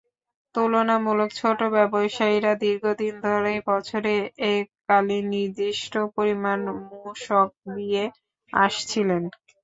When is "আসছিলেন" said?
8.53-9.23